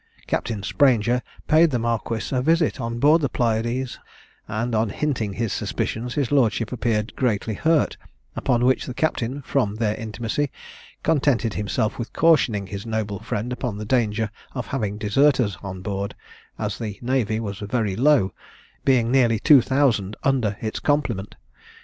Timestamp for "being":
18.83-19.11